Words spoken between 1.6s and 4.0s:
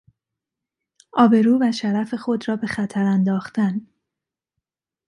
و شرف خود را به خطر انداختن